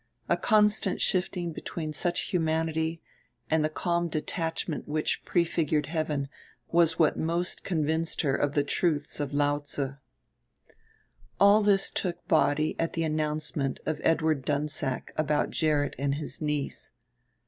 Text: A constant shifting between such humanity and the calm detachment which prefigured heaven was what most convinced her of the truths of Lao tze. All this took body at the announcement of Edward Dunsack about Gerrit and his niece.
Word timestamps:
A 0.27 0.35
constant 0.35 0.99
shifting 0.99 1.51
between 1.53 1.93
such 1.93 2.31
humanity 2.31 3.03
and 3.51 3.63
the 3.63 3.69
calm 3.69 4.07
detachment 4.09 4.87
which 4.87 5.23
prefigured 5.25 5.85
heaven 5.85 6.27
was 6.71 6.97
what 6.97 7.19
most 7.19 7.63
convinced 7.63 8.23
her 8.23 8.35
of 8.35 8.53
the 8.53 8.63
truths 8.63 9.19
of 9.19 9.31
Lao 9.31 9.59
tze. 9.59 9.97
All 11.39 11.61
this 11.61 11.91
took 11.91 12.27
body 12.27 12.75
at 12.79 12.93
the 12.93 13.03
announcement 13.03 13.79
of 13.85 14.01
Edward 14.03 14.43
Dunsack 14.43 15.13
about 15.17 15.51
Gerrit 15.51 15.93
and 15.99 16.15
his 16.15 16.41
niece. 16.41 16.89